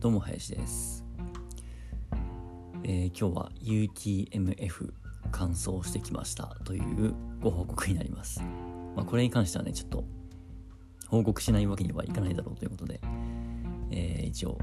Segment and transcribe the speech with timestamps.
[0.00, 1.04] どうも林です、
[2.84, 4.94] えー、今日は UTMF
[5.30, 8.40] 完走してきましたというご報告になります、
[8.96, 10.04] まあ、これに関してはねちょっと
[11.06, 12.98] 報告しないわけにはいかないだろうということで、
[13.90, 14.56] えー、一応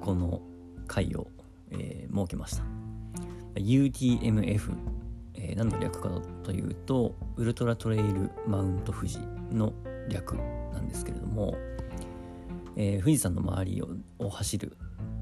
[0.00, 0.42] この
[0.88, 1.28] 回を、
[1.70, 2.64] えー、設けました。
[3.54, 4.72] UTMF、
[5.34, 6.10] えー、何の略か
[6.42, 9.20] というとウルトラトレイルマウント富士
[9.52, 9.74] の
[10.08, 10.32] 略
[10.72, 11.54] なんですけれども、
[12.76, 13.82] えー、富士山の周り
[14.18, 14.76] を走る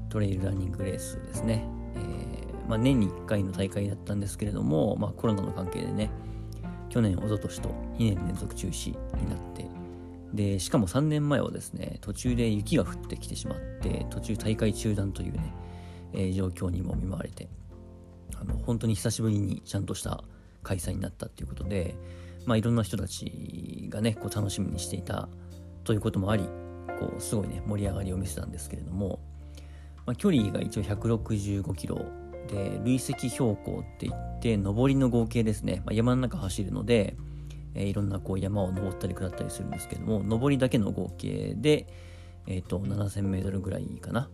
[0.09, 1.65] トレイルランニングレースですね、
[1.95, 6.09] えー、まあ、年に1回の大会だったんですけれども、まあ、コロナの関係でね
[6.89, 9.65] 去年おととしと2年連続中止になって
[10.33, 15.53] でしかも3年前はですね途中で雪が降ってきてしまって途中大会中断というね、
[16.13, 17.47] えー、状況にも見舞われて
[18.35, 20.23] あの本当に久しぶりにちゃんとした
[20.63, 21.95] 開催になったっていうことで、
[22.45, 25.27] まあ、いろんな人たちがねこう楽しみにしていた
[25.83, 26.47] ということもあり
[26.99, 29.19] こうすごいね盛り上がりを見せたんですけれども、
[30.05, 32.05] まあ、距離が一応165キロ
[32.47, 37.15] で累積標高って言って上りの合計ですね、まあ、山の中走るので、
[37.75, 41.87] えー、いろんなこう山を登ったり下ったりするんですけども上りだけの合計で、
[42.47, 44.29] えーと、7000メートルぐらいかな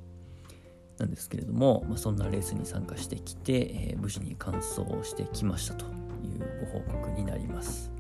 [0.98, 7.97] なんですけれども、まあ、そんなレースに参加してきて、えー、無事に完走してきましたというご報告になります。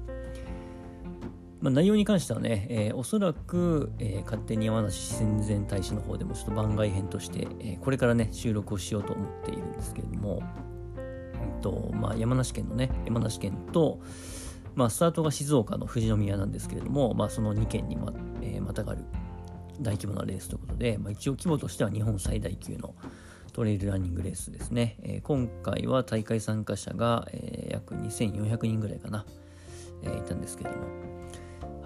[1.67, 10.41] まあ、内容に関してはね、えー、おそらく、えー、勝手に山梨親善大使の方でもちょっと番外編として、えー、これからね、収録をしようと思っているんですけれども、
[10.95, 13.99] うんとまあ、山梨県のね、山梨県と、
[14.75, 19.03] まあ、スタートが静岡の富士宮なんですけれども、まあ、その2県にま,、え、またがる
[19.81, 22.95] 大規模なレースということで、まあ、一応規模としては日本最大級の
[23.51, 24.95] トレイルランニングレースですね。
[25.01, 29.25] え、今回は大会参加者が、え、約2400人ぐらいかな、
[30.01, 31.16] え、いたんですけれども、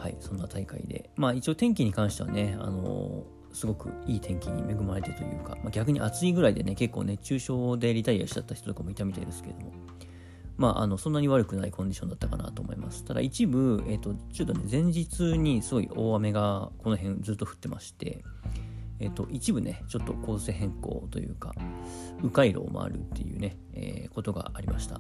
[0.02, 9.74] はい、そんな大会で、まあ一応天気に関してはね、あのー、すごくいい天気に恵まれてというか、まあ、逆に暑いぐらいでね、結構熱中症でリタイアしちゃった人とかもいたみたいですけれども、
[10.58, 13.03] まあ、あの、そんなに悪くないコンディションだったかなと思います。
[13.03, 18.24] ただ一部、えっ、ー、と、ちょっとね、前日にすごい大雨がこの辺ずっと降ってまして、
[19.00, 21.54] えっ、ー、と、一部ね、ちょっと構成変更というか、
[22.24, 25.00] 迂回路を回るっていうね、えー、ことがありました。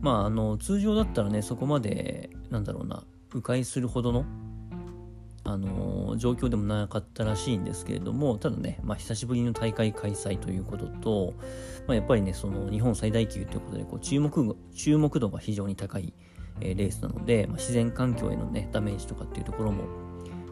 [0.00, 3.04] まあ、あの、通常だったらね、そこまで、なんだろうな、
[3.34, 4.24] 迂回するほどの、
[5.44, 11.34] あのー、状況でもなかったらしいんですけれども、ただね、まあ、久しぶりの大会開催ということと、
[11.86, 16.12] まあ、やっぱりね、その日本最大級ということで、こう注目注目度が非常に高い、
[16.60, 19.84] えー、レースなので、まあ、自然環境へのね、ダメージとかっていうところも、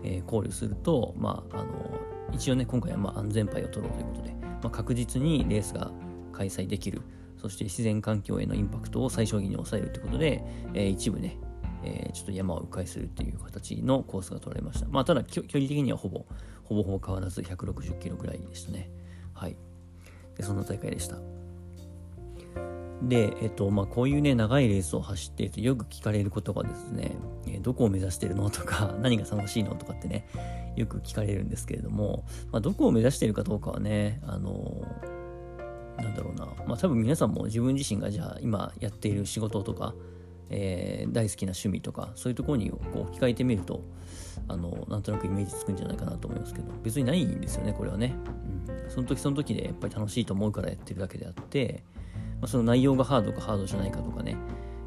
[0.05, 1.99] えー、考慮すると、まあ、あの
[2.33, 5.91] 一応ね、今回はまあ安全牌を取ろうということで、まあ、確実にレースが
[6.33, 7.03] 開催できる、
[7.41, 11.39] そして自然環境へのインパクトを最小限に抑えるということで、えー、一部ね、
[11.83, 14.87] えー、ちょっと山を迂回するっていう形のコースが取られました。
[14.89, 16.25] まあ、ただ距離的にはほぼ、
[16.65, 18.91] ほぼほぼ変わらず160キロぐらいでしたね。
[19.35, 19.57] はい。
[20.37, 21.17] で、そんな大会でした。
[23.03, 27.17] で、えっと、まあ、こういうね、長いレースを走っているとよく聞かれることがですね、
[27.47, 30.27] え、どこを目指してるのとか、 何が楽しいのとかってね、
[30.75, 34.83] よく聞かれるんですけれども、まあ、どこを目指しているかどうかはね、あの、
[35.97, 39.95] なんだろうな、まあ、多分皆さんも自分自身がじゃあ今やっている仕事とか、
[40.51, 43.83] えー、大好きな趣味とかそういうところにこう置き換えてみると
[44.49, 48.15] あのなんとなくイメージつくんじゃないかなと思いますけど別にないんですよねこれはね、
[48.69, 51.83] うん、その時その時でやっぱり楽しいと思うからやってるだけであって、
[52.41, 54.37] まあ、その内容がハードかハードじゃないかとかね、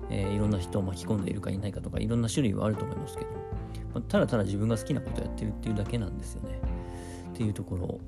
[0.09, 3.29] えー、いろんな人を巻き込んでいるかいないかとかいろんな種類はあると思いますけど、
[3.93, 6.59] まあ、ただただ自分が好きなことをやってるっていうだけなんですよね。
[7.33, 7.99] っていうところ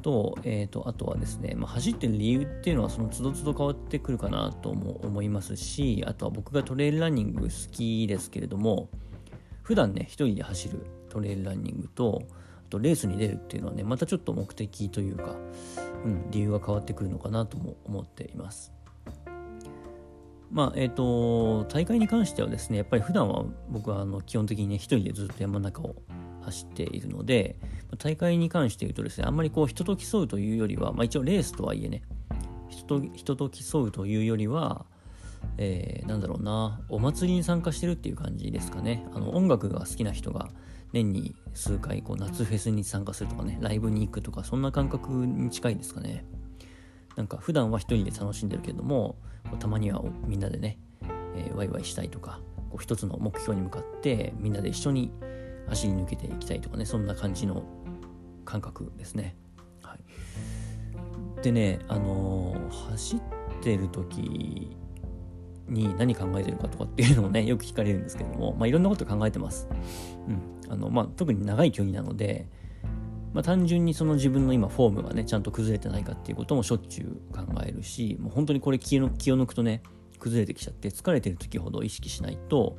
[0.00, 8.88] と、えーと、あとはですね、まあ、走ってる理由っていうのはその都度都度変わってくるかなとも思いますしあとは僕がトレイルランニング好きですけれども
[9.62, 12.22] 普段ね一人で走るトレイルランニングと
[12.66, 15.36] あとレースに出るっていうのはねまたちょっと目的というか、
[16.04, 18.72] うん、理由が変わってくるのかなとも思っています。
[20.50, 25.94] まあ、えっ、ー、と、大会に関してはですね、やっぱり普段は僕はあの基本的にね、一人でずっと山の中を
[26.42, 27.56] 走っているので、
[27.98, 32.02] 大会に関して言うとですね、あんまりこう人と競うというよりは、まあ、一応レースとはいえね、
[32.68, 34.86] 人と人と競うというよりは、
[35.58, 39.06] えー、なんだろうな、お祭りに参加してるっていう感じですかね。
[39.14, 40.50] あの音楽が好きな人が
[40.92, 46.24] 年に数回こう夏フェスに参加するとかね、ライブに行くとか、そんな感覚に近いですかね。
[47.16, 49.16] なんか普段は一人で楽しんでるけども、
[49.58, 50.78] たまにはみんなでね、
[51.36, 52.40] えー、ワイワイしたいとか、
[52.70, 55.12] こう一つの目標に向かってみんなで一緒に
[55.68, 57.64] 走り抜けていきたいとかねそんな感じの
[58.50, 59.36] 感覚ですね。
[59.82, 62.54] はい、でねあの、
[62.90, 63.20] 走っ
[63.62, 64.76] てる時
[65.68, 69.68] に何考えてるかとかっていうのをねよく聞かれるんですけども、まあ、いろんなこと考えてます。
[70.26, 72.46] うんあのまあ、特に長い距離なので
[73.32, 79.82] まあ、単純にその自分の今フォームがねちゃんと崩れてないかっていうこともしょっちゅう考えるしもう本当にこれ気を抜くとね
[80.18, 82.76] 崩れてきちゃって疲れてる時ほど意識しないと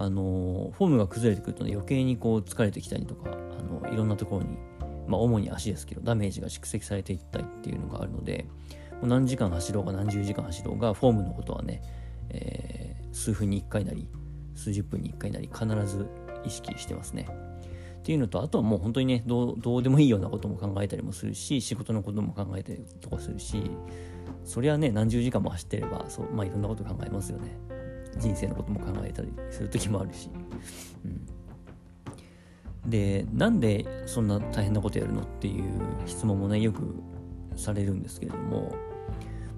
[0.00, 4.56] あのフォームが崩れてくるとね余計にこう疲れてきたりとかあのいろんなところに、
[5.08, 8.46] まあ、主に足ですけどダメージが蓄積されていったりっていうのがあるので
[9.00, 11.82] もう何時間走ろうが何十時間走ろうがフォームのことはね、
[12.30, 14.08] えー、数分に1回なり
[14.54, 16.06] 数十分に1回なり必ず
[16.44, 17.28] 意識してますね。
[17.98, 23.70] っていうのとあとはもう本当にねどうでもいいようなことも考えたりもするし仕事のことも考えたりとかするし
[24.44, 27.58] そりゃね何十時間も走ってればそうまあいろんなこと考えますよね
[28.16, 30.30] 人生のことも考えたりする時もあるし、
[32.84, 35.64] うん、でなんでそんな大変なことやるのっていう
[36.06, 36.94] 質問もねよく
[37.56, 38.74] されるんですけれども、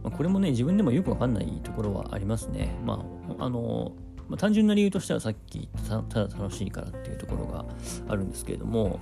[0.03, 2.75] まあ、これもね自分でもよくわかんないところはありますね。
[2.85, 3.05] ま
[3.39, 3.93] ああの
[4.29, 7.65] まあ、単純な理由としてはさっきただ楽しいからっていうところが
[8.09, 9.01] あるんですけれども、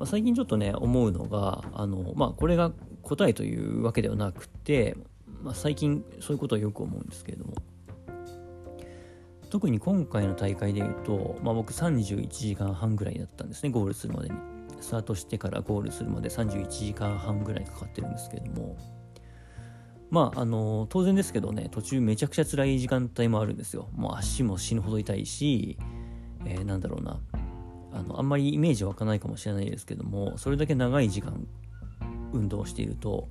[0.00, 4.96] まあ、最近ちょっとね思うのがあの、まあ、これが答えというわけではなくて、
[5.42, 7.54] まあ、最近そういうことはよく思うんですけれども。
[9.54, 14.34] 特に今回の大会でいうと、まあ、僕31時間半ぐらいだったんですねゴールするまでに。
[14.80, 18.76] スタートしてからゴールするまで31時間半ぐらいかかってるんですけども。
[20.10, 23.88] まあ、あの当然ですけどね途中めちゃくちゃ辛い時間帯もあるんですよ。
[23.94, 25.78] もう足も死ぬほど痛いし、
[26.44, 27.20] えー、なんだろうな。
[27.92, 31.46] あのあんまりイメージ湧かないかもしれないですけどもそれだけ長い時間
[32.32, 33.28] 運動していると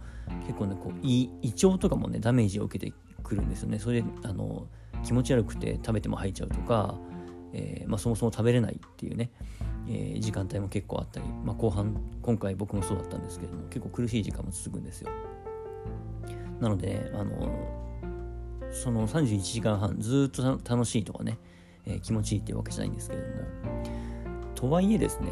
[0.47, 2.93] 結構ねこう胃胃腸とかもねダメージを受けて
[3.23, 3.77] くるんですよね。
[3.77, 4.67] それであの
[5.03, 6.95] 気持ち悪くて食べても吐いちゃうとか、
[7.53, 9.31] えー、まあ、そもそも食べれないっていうね、
[9.87, 15.11] えー、時間帯も結構あったり、まあ、後半今回僕もそうだったんですけども結構苦しい時間も続くんですよ
[16.63, 17.51] なので、あの、
[18.71, 21.37] その31時間半ずっと楽しいとかね、
[21.85, 23.33] えー、気持ちいいっていうわけじゃないんですけれども、
[24.55, 25.27] とはいえですね、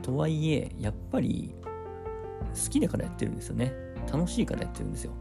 [0.00, 1.54] とはいえ、やっぱり
[2.54, 3.74] 好きだからやってるんですよね。
[4.10, 5.12] 楽しいからやってるんですよ。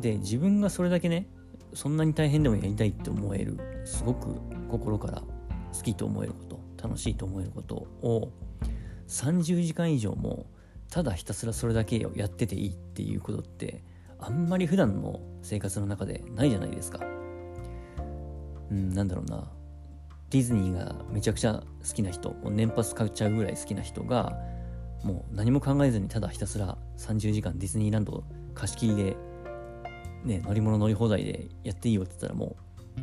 [0.00, 1.26] で、自分がそれだけね、
[1.76, 4.34] そんなに大変でもやりたいって思える、すごく
[4.70, 5.22] 心から
[5.74, 8.32] 好きと思えること、楽しいと思えることを
[9.08, 10.46] 30時間以上も
[10.90, 13.84] ただひたすらそれだけをやってていいっていうことって
[14.18, 17.00] あんまり普段の生活の中でないじゃないですか。
[18.70, 19.52] うん、なんだろうな。
[20.30, 24.32] ディズニーがめちゃくちゃ好きな人、もう年パス買っちゃうぐらい好きな人が、
[25.04, 28.24] もう何も考えずにただひたすら30時間ディズニーランド
[28.54, 29.16] 貸し切りで、
[30.26, 32.56] ね、乗り物乗り放題でやっていいよって言ったらも
[32.98, 33.00] う、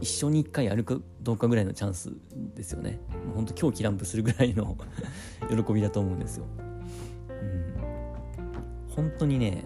[0.00, 2.12] 一生に一回やるかどうかぐらいのチャンス
[2.54, 3.00] ですよね。
[3.26, 4.76] もうほんと狂気乱舞するぐらいの
[5.50, 6.44] 喜びだと思うんですよ。
[7.28, 7.74] うん。
[8.94, 9.64] 本当にね、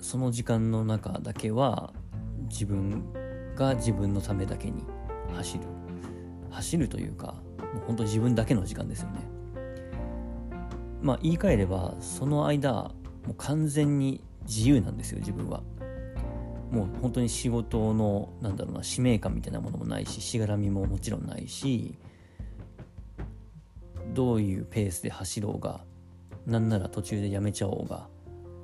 [0.00, 1.92] その時間の中だけは
[2.48, 3.12] 自分
[3.54, 4.84] が自分のためだけに
[5.34, 5.64] 走る
[6.50, 7.34] 走るというか
[7.74, 9.20] もう本当自分だけの時間ですよね
[11.02, 12.92] まあ言い換えればその間も
[13.30, 15.62] う完全に自由なんですよ自分は
[16.70, 21.94] もう本当に仕事のなんだろうな使命感みたいなものもないししがらみももちろんないし
[24.12, 25.80] どういうペースで走ろうが
[26.46, 28.08] なんなら途中でやめちゃおうが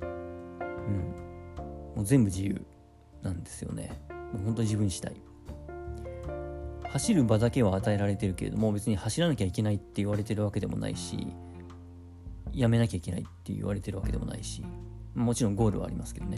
[0.01, 1.95] うん。
[1.95, 2.61] もう全部自由
[3.21, 3.91] なんですよね。
[4.09, 5.15] もう本当に自分次第。
[6.89, 11.27] 走る場だけは与えられてるけれども別に走らなきゃいけないって言われてるわけでもないし
[12.53, 14.63] やめなきゃいけないって言われてるわけでもないし
[15.13, 16.37] もちろんゴールはありますけどね。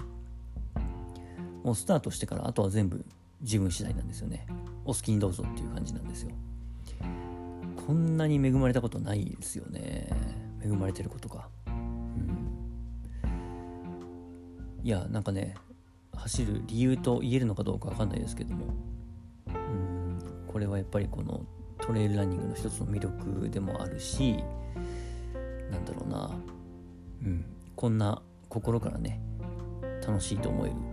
[1.67, 3.03] もうスタートしてからあとは全部
[3.41, 4.47] 自分次第なんですよね。
[4.85, 6.31] お好きにどうぞっていう感じなんですよ。
[7.85, 10.07] こんなに恵まれたことないですよね。
[10.63, 12.55] 恵まれてることかうん。
[14.81, 15.55] いやなんかね
[16.15, 18.67] 走る理由と言えるのかどうか分かんないですけども。
[19.47, 20.19] うん。
[20.47, 21.45] これはやっぱりこの
[21.79, 24.37] トレイルランニングの一つの魅力でもあるし
[25.69, 26.31] なんだろうな。
[27.25, 27.45] うん。
[27.75, 29.19] こんな心からね
[30.07, 30.86] 楽しいと思える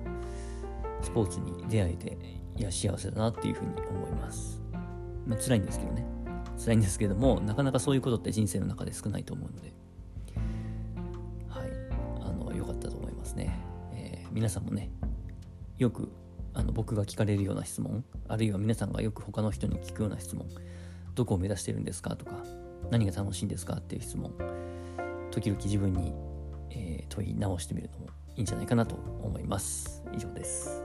[1.04, 2.18] スポーツに出会えて
[2.56, 4.60] いや幸せだなっていうふうに思います、
[5.26, 6.04] まあ、辛いんですけどね。
[6.56, 9.72] 辛いんですけどもなかなかそういうことって人生の中で少ないと思うので。
[11.48, 11.70] はい。
[12.20, 13.58] あの良かったと思いますね。
[13.92, 14.90] え皆さんもね
[15.78, 16.10] よく
[16.54, 20.46] あの僕が聞かれるような質問あるいは皆さんがよく他の人に聞くような質問
[21.14, 22.36] どこを目指してるんですかとか
[22.90, 24.32] 何が楽しいんですかっていう質問
[25.32, 26.12] 時々自分に、
[26.70, 28.06] えー、問い直してみるのも
[28.36, 30.02] いいんじゃないかなと思います。
[30.12, 30.83] 以上です。